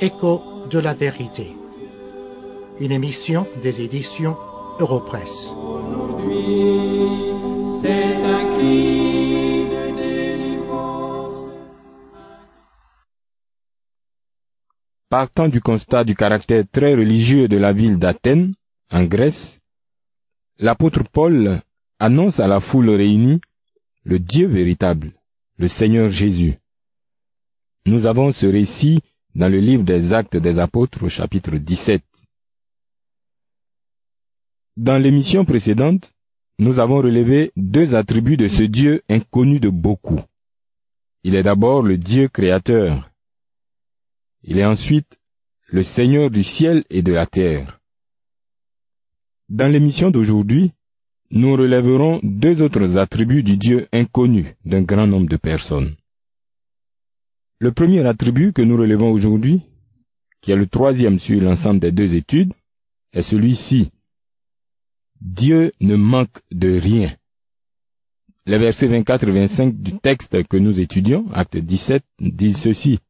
[0.00, 1.56] Écho de la vérité.
[2.78, 4.36] Une émission des éditions
[4.78, 5.48] Europresse.
[15.08, 18.52] Partant du constat du caractère très religieux de la ville d'Athènes,
[18.92, 19.58] en Grèce,
[20.60, 21.60] l'apôtre Paul
[21.98, 23.40] annonce à la foule réunie
[24.04, 25.10] le Dieu véritable,
[25.56, 26.54] le Seigneur Jésus.
[27.84, 29.00] Nous avons ce récit
[29.38, 32.02] dans le livre des Actes des Apôtres au chapitre 17.
[34.76, 36.12] Dans l'émission précédente,
[36.58, 40.20] nous avons relevé deux attributs de ce Dieu inconnu de beaucoup.
[41.22, 43.08] Il est d'abord le Dieu créateur.
[44.42, 45.18] Il est ensuite
[45.68, 47.78] le Seigneur du ciel et de la terre.
[49.48, 50.72] Dans l'émission d'aujourd'hui,
[51.30, 55.94] nous relèverons deux autres attributs du Dieu inconnu d'un grand nombre de personnes.
[57.60, 59.62] Le premier attribut que nous relevons aujourd'hui,
[60.40, 62.52] qui est le troisième sur l'ensemble des deux études,
[63.12, 63.90] est celui-ci.
[65.20, 67.16] Dieu ne manque de rien.
[68.46, 73.00] Les versets 24 et 25 du texte que nous étudions, acte 17, disent ceci.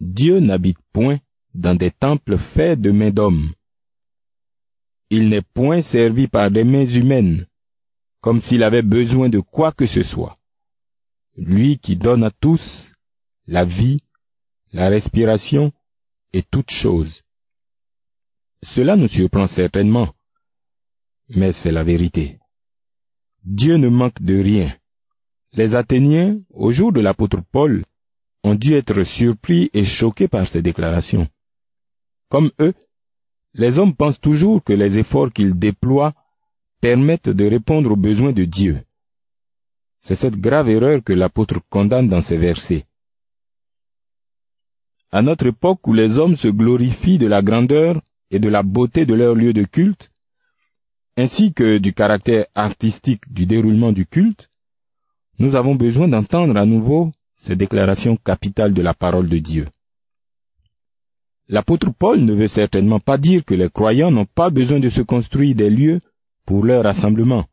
[0.00, 1.18] Dieu n'habite point
[1.54, 3.52] dans des temples faits de mains d'hommes.
[5.08, 7.46] Il n'est point servi par des mains humaines,
[8.20, 10.36] comme s'il avait besoin de quoi que ce soit.
[11.36, 12.92] Lui qui donne à tous
[13.50, 14.00] la vie,
[14.72, 15.72] la respiration
[16.32, 17.22] et toutes choses.
[18.62, 20.14] Cela nous surprend certainement,
[21.28, 22.38] mais c'est la vérité.
[23.42, 24.76] Dieu ne manque de rien.
[25.52, 27.84] Les Athéniens, au jour de l'apôtre Paul,
[28.44, 31.26] ont dû être surpris et choqués par ces déclarations.
[32.28, 32.74] Comme eux,
[33.54, 36.14] les hommes pensent toujours que les efforts qu'ils déploient
[36.80, 38.80] permettent de répondre aux besoins de Dieu.
[40.02, 42.86] C'est cette grave erreur que l'apôtre condamne dans ces versets.
[45.12, 48.00] À notre époque où les hommes se glorifient de la grandeur
[48.30, 50.10] et de la beauté de leur lieu de culte,
[51.16, 54.48] ainsi que du caractère artistique du déroulement du culte,
[55.38, 59.66] nous avons besoin d'entendre à nouveau ces déclarations capitales de la parole de Dieu.
[61.48, 65.00] L'apôtre Paul ne veut certainement pas dire que les croyants n'ont pas besoin de se
[65.00, 65.98] construire des lieux
[66.46, 67.46] pour leur rassemblement.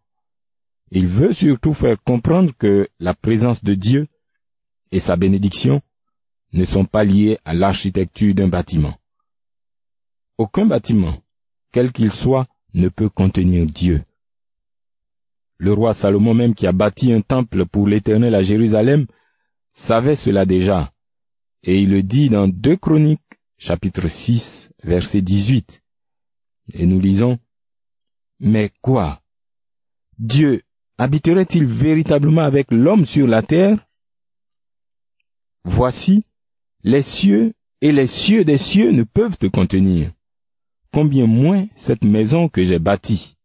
[0.91, 4.07] Il veut surtout faire comprendre que la présence de Dieu
[4.91, 5.81] et sa bénédiction
[6.53, 8.97] ne sont pas liés à l'architecture d'un bâtiment.
[10.37, 11.21] Aucun bâtiment,
[11.71, 14.03] quel qu'il soit, ne peut contenir Dieu.
[15.57, 19.07] Le roi Salomon même qui a bâti un temple pour l'Éternel à Jérusalem
[19.73, 20.91] savait cela déjà,
[21.63, 23.21] et il le dit dans 2 Chroniques
[23.57, 25.81] chapitre 6 verset 18.
[26.73, 27.39] Et nous lisons,
[28.39, 29.21] Mais quoi
[30.19, 30.61] Dieu
[30.97, 33.85] habiterait-il véritablement avec l'homme sur la terre?
[35.63, 36.23] Voici,
[36.83, 40.11] les cieux et les cieux des cieux ne peuvent te contenir.
[40.91, 43.35] Combien moins cette maison que j'ai bâtie.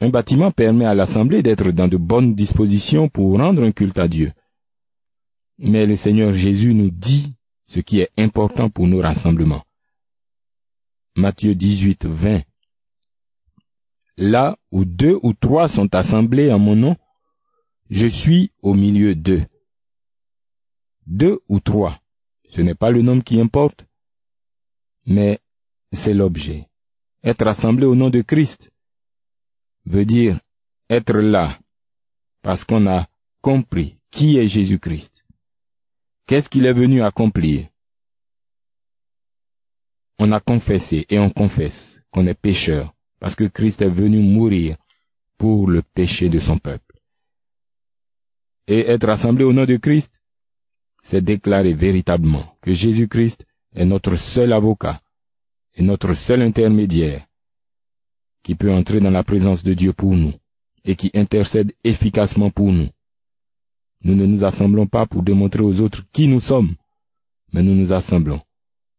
[0.00, 4.08] Un bâtiment permet à l'assemblée d'être dans de bonnes dispositions pour rendre un culte à
[4.08, 4.32] Dieu.
[5.58, 7.32] Mais le Seigneur Jésus nous dit
[7.64, 9.64] ce qui est important pour nos rassemblements.
[11.16, 12.42] Matthieu 18, 20.
[14.16, 16.96] Là où deux ou trois sont assemblés en mon nom,
[17.88, 19.44] je suis au milieu d'eux
[21.06, 22.00] deux ou trois.
[22.48, 23.84] Ce n'est pas le nombre qui importe,
[25.06, 25.40] mais
[25.92, 26.68] c'est l'objet.
[27.22, 28.70] Être assemblé au nom de Christ
[29.86, 30.40] veut dire
[30.88, 31.58] être là
[32.42, 33.08] parce qu'on a
[33.40, 35.24] compris qui est Jésus-Christ.
[36.26, 37.68] Qu'est-ce qu'il est venu accomplir?
[40.18, 44.76] On a confessé et on confesse qu'on est pécheur parce que Christ est venu mourir
[45.38, 47.00] pour le péché de son peuple.
[48.66, 50.12] Et être assemblé au nom de Christ,
[51.04, 53.44] c'est déclarer véritablement que Jésus-Christ
[53.74, 55.00] est notre seul avocat
[55.74, 57.26] et notre seul intermédiaire
[58.42, 60.32] qui peut entrer dans la présence de Dieu pour nous
[60.84, 62.88] et qui intercède efficacement pour nous.
[64.02, 66.74] Nous ne nous assemblons pas pour démontrer aux autres qui nous sommes,
[67.52, 68.40] mais nous nous assemblons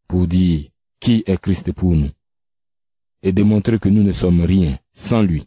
[0.08, 0.68] pour dire
[1.00, 2.10] qui est Christ pour nous
[3.22, 5.44] et démontrer que nous ne sommes rien sans lui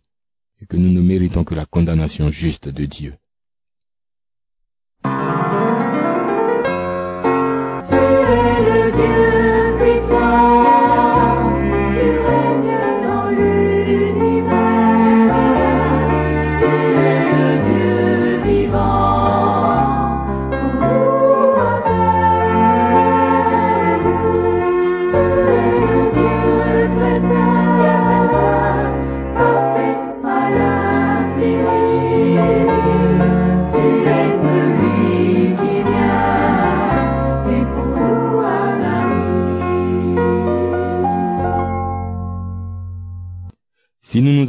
[0.61, 3.13] et que nous ne méritons que la condamnation juste de Dieu.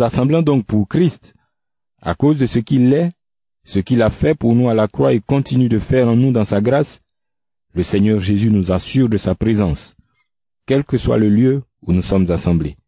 [0.01, 1.35] Nous assemblons donc pour Christ,
[2.01, 3.13] à cause de ce qu'il est,
[3.65, 6.33] ce qu'il a fait pour nous à la croix et continue de faire en nous
[6.33, 7.01] dans sa grâce,
[7.75, 9.95] le Seigneur Jésus nous assure de sa présence,
[10.67, 12.79] quel que soit le lieu où nous sommes assemblés.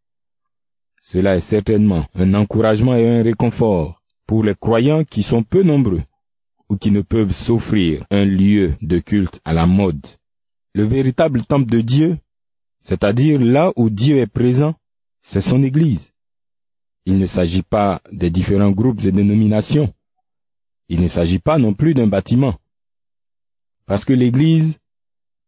[1.02, 6.00] Cela est certainement un encouragement et un réconfort pour les croyants qui sont peu nombreux
[6.70, 10.06] ou qui ne peuvent s'offrir un lieu de culte à la mode.
[10.72, 12.16] Le véritable temple de Dieu,
[12.80, 14.74] c'est-à-dire là où Dieu est présent,
[15.20, 16.11] c'est son Église.
[17.04, 19.92] Il ne s'agit pas des différents groupes et dénominations.
[20.88, 22.54] Il ne s'agit pas non plus d'un bâtiment.
[23.86, 24.78] Parce que l'Église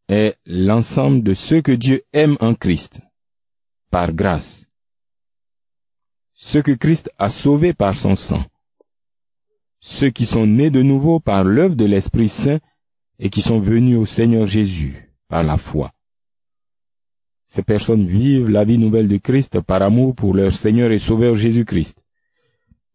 [0.08, 3.00] est l'ensemble de ceux que Dieu aime en Christ,
[3.90, 4.66] par grâce.
[6.34, 8.44] Ceux que Christ a sauvés par son sang.
[9.80, 12.58] Ceux qui sont nés de nouveau par l'œuvre de l'Esprit Saint
[13.18, 15.93] et qui sont venus au Seigneur Jésus par la foi.
[17.54, 21.36] Ces personnes vivent la vie nouvelle de Christ par amour pour leur Seigneur et Sauveur
[21.36, 22.02] Jésus-Christ.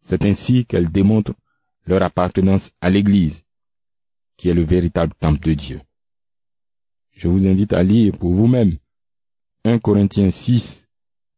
[0.02, 1.34] C'est ainsi qu'elles démontrent
[1.86, 3.42] leur appartenance à l'Église,
[4.36, 5.80] qui est le véritable temple de Dieu.
[7.12, 8.76] Je vous invite à lire pour vous-même
[9.64, 10.86] 1 Corinthiens 6,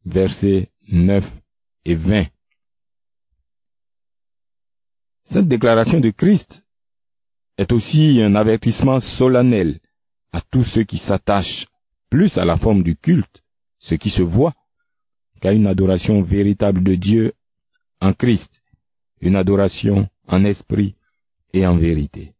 [0.04, 1.24] versets 9
[1.84, 2.26] et 20.
[5.26, 6.64] Cette déclaration de Christ
[7.56, 9.78] est aussi un avertissement solennel
[10.32, 11.68] à tous ceux qui s'attachent
[12.12, 13.42] plus à la forme du culte,
[13.78, 14.54] ce qui se voit,
[15.40, 17.32] qu'à une adoration véritable de Dieu
[18.02, 18.60] en Christ,
[19.22, 20.94] une adoration en esprit
[21.54, 22.34] et en vérité.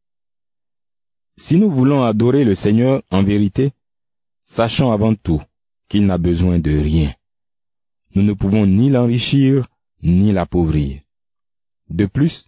[1.39, 3.73] Si nous voulons adorer le Seigneur en vérité,
[4.45, 5.41] sachons avant tout
[5.89, 7.15] qu'il n'a besoin de rien.
[8.15, 9.67] Nous ne pouvons ni l'enrichir
[10.03, 11.01] ni l'appauvrir.
[11.89, 12.47] De plus,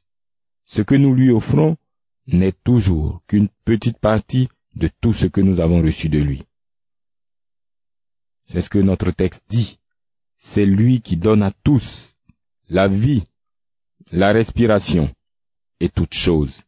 [0.66, 1.78] ce que nous lui offrons
[2.26, 6.42] n'est toujours qu'une petite partie de tout ce que nous avons reçu de lui.
[8.46, 9.78] C'est ce que notre texte dit.
[10.38, 12.14] C'est lui qui donne à tous
[12.68, 13.24] la vie,
[14.10, 15.10] la respiration
[15.80, 16.62] et toutes choses.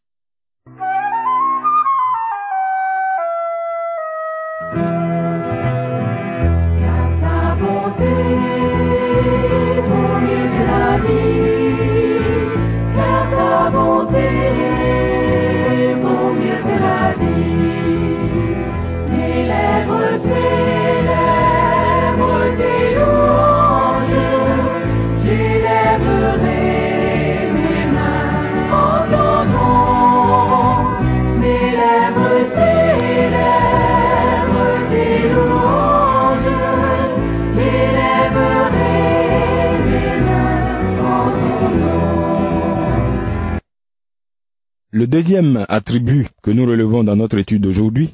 [45.06, 48.10] Le deuxième attribut que nous relevons dans notre étude d'aujourd'hui,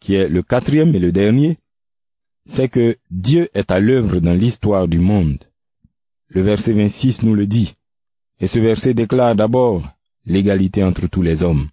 [0.00, 1.56] qui est le quatrième et le dernier,
[2.46, 5.38] c'est que Dieu est à l'œuvre dans l'histoire du monde.
[6.26, 7.76] Le verset 26 nous le dit,
[8.40, 9.88] et ce verset déclare d'abord
[10.24, 11.68] l'égalité entre tous les hommes.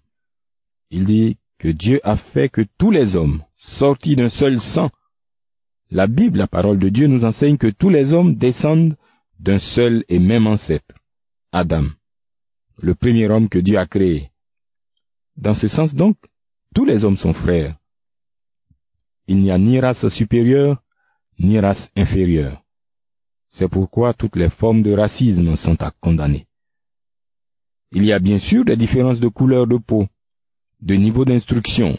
[0.92, 4.92] Il dit que Dieu a fait que tous les hommes, sortis d'un seul sang,
[5.90, 8.94] la Bible, la parole de Dieu, nous enseigne que tous les hommes descendent
[9.40, 10.94] d'un seul et même ancêtre,
[11.50, 11.86] Adam,
[12.80, 14.30] le premier homme que Dieu a créé.
[15.36, 16.16] Dans ce sens donc,
[16.74, 17.76] tous les hommes sont frères.
[19.26, 20.82] Il n'y a ni race supérieure,
[21.38, 22.62] ni race inférieure.
[23.48, 26.46] C'est pourquoi toutes les formes de racisme sont à condamner.
[27.92, 30.08] Il y a bien sûr des différences de couleur de peau,
[30.80, 31.96] de niveau d'instruction,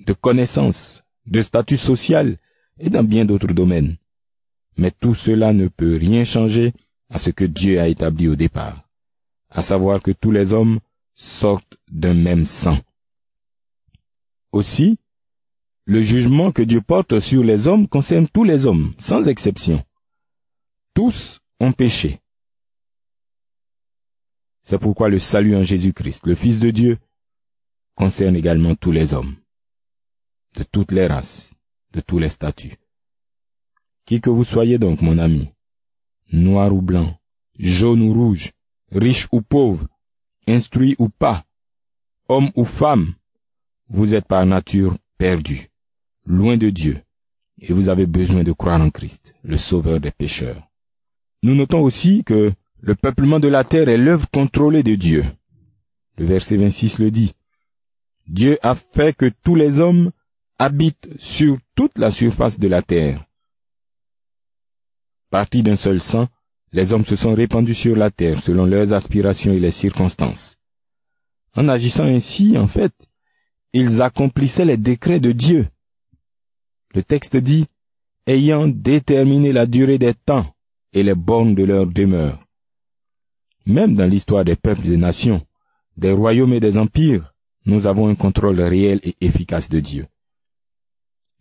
[0.00, 2.36] de connaissance, de statut social
[2.78, 3.96] et dans bien d'autres domaines.
[4.76, 6.72] Mais tout cela ne peut rien changer
[7.10, 8.84] à ce que Dieu a établi au départ,
[9.50, 10.78] à savoir que tous les hommes
[11.18, 12.78] sortent d'un même sang.
[14.52, 14.98] Aussi,
[15.84, 19.84] le jugement que Dieu porte sur les hommes concerne tous les hommes, sans exception.
[20.94, 22.20] Tous ont péché.
[24.62, 26.98] C'est pourquoi le salut en Jésus-Christ, le Fils de Dieu,
[27.96, 29.34] concerne également tous les hommes,
[30.54, 31.52] de toutes les races,
[31.92, 32.76] de tous les statuts.
[34.06, 35.48] Qui que vous soyez donc, mon ami,
[36.32, 37.18] noir ou blanc,
[37.58, 38.52] jaune ou rouge,
[38.92, 39.88] riche ou pauvre,
[40.48, 41.44] instruit ou pas,
[42.28, 43.14] homme ou femme,
[43.88, 45.68] vous êtes par nature perdu,
[46.24, 47.00] loin de Dieu,
[47.60, 50.62] et vous avez besoin de croire en Christ, le Sauveur des pécheurs.
[51.42, 55.24] Nous notons aussi que le peuplement de la terre est l'œuvre contrôlée de Dieu.
[56.16, 57.34] Le verset 26 le dit.
[58.26, 60.10] Dieu a fait que tous les hommes
[60.58, 63.24] habitent sur toute la surface de la terre.
[65.30, 66.28] Partis d'un seul sang,
[66.72, 70.56] les hommes se sont répandus sur la terre selon leurs aspirations et les circonstances.
[71.54, 72.92] En agissant ainsi, en fait,
[73.72, 75.68] ils accomplissaient les décrets de Dieu.
[76.94, 77.66] Le texte dit,
[78.26, 80.46] ayant déterminé la durée des temps
[80.92, 82.40] et les bornes de leur demeure.
[83.66, 85.42] Même dans l'histoire des peuples et nations,
[85.96, 87.32] des royaumes et des empires,
[87.66, 90.06] nous avons un contrôle réel et efficace de Dieu.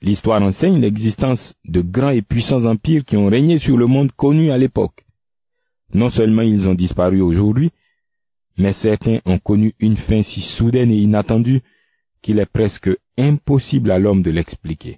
[0.02, 4.52] L'histoire enseigne l'existence de grands et puissants empires qui ont régné sur le monde connu
[4.52, 5.07] à l'époque.
[5.94, 7.72] Non seulement ils ont disparu aujourd'hui,
[8.58, 11.62] mais certains ont connu une fin si soudaine et inattendue
[12.22, 14.98] qu'il est presque impossible à l'homme de l'expliquer.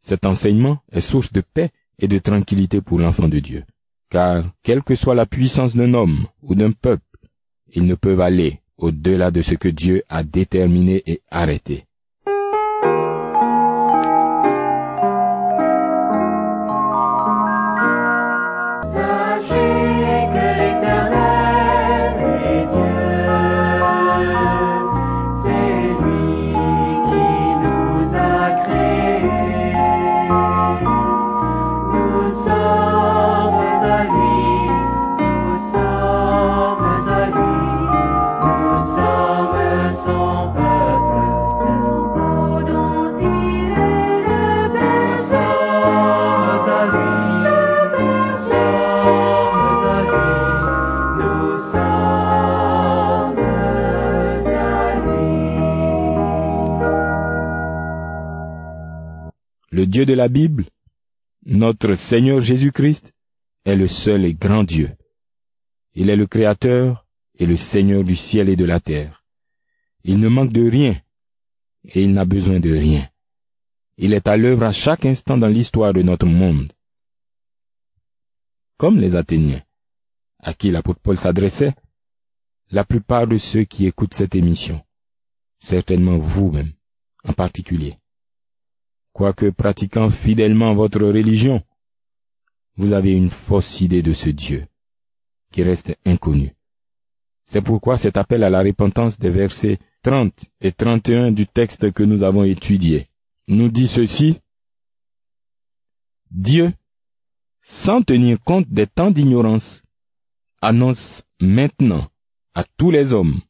[0.00, 3.64] Cet enseignement est source de paix et de tranquillité pour l'enfant de Dieu,
[4.10, 7.04] car quelle que soit la puissance d'un homme ou d'un peuple,
[7.72, 11.84] ils ne peuvent aller au-delà de ce que Dieu a déterminé et arrêté.
[59.90, 60.66] Dieu de la Bible,
[61.44, 63.12] notre Seigneur Jésus-Christ,
[63.64, 64.96] est le seul et grand Dieu.
[65.94, 67.04] Il est le Créateur
[67.34, 69.24] et le Seigneur du ciel et de la terre.
[70.04, 71.00] Il ne manque de rien
[71.82, 73.08] et il n'a besoin de rien.
[73.96, 76.72] Il est à l'œuvre à chaque instant dans l'histoire de notre monde.
[78.76, 79.64] Comme les Athéniens,
[80.38, 81.74] à qui l'apôtre Paul s'adressait,
[82.70, 84.80] la plupart de ceux qui écoutent cette émission,
[85.58, 86.74] certainement vous-même
[87.24, 87.99] en particulier,
[89.20, 91.62] quoique pratiquant fidèlement votre religion,
[92.78, 94.66] vous avez une fausse idée de ce Dieu
[95.52, 96.54] qui reste inconnu.
[97.44, 102.02] C'est pourquoi cet appel à la repentance des versets 30 et 31 du texte que
[102.02, 103.08] nous avons étudié
[103.46, 104.38] nous dit ceci.
[106.30, 106.72] Dieu,
[107.62, 109.82] sans tenir compte des temps d'ignorance,
[110.62, 112.08] annonce maintenant
[112.54, 113.42] à tous les hommes,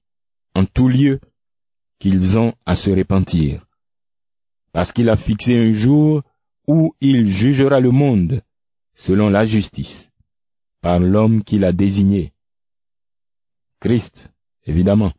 [0.56, 1.20] en tout lieu,
[2.00, 3.64] qu'ils ont à se repentir,
[4.72, 6.22] parce qu'il a fixé un jour
[6.66, 8.42] où il jugera le monde
[8.94, 10.08] selon la justice,
[10.80, 12.32] par l'homme qu'il a désigné.
[13.80, 14.30] Christ,
[14.64, 15.12] évidemment,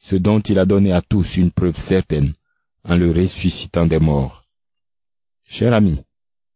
[0.00, 2.34] ce dont il a donné à tous une preuve certaine
[2.84, 4.44] en le ressuscitant des morts.
[5.44, 6.00] Cher ami,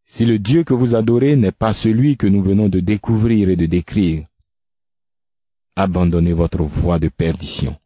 [0.05, 3.57] si le Dieu que vous adorez n'est pas celui que nous venons de découvrir et
[3.57, 4.27] de décrire,
[5.75, 7.77] abandonnez votre voie de perdition.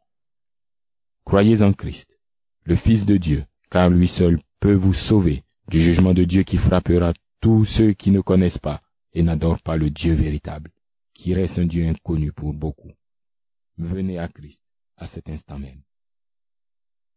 [1.24, 2.18] Croyez en Christ,
[2.64, 6.58] le Fils de Dieu, car lui seul peut vous sauver du jugement de Dieu qui
[6.58, 8.80] frappera tous ceux qui ne connaissent pas
[9.12, 10.70] et n'adorent pas le Dieu véritable,
[11.14, 12.92] qui reste un Dieu inconnu pour beaucoup.
[13.78, 14.62] Venez à Christ
[14.96, 15.82] à cet instant même.